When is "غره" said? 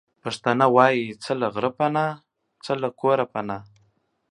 1.53-1.71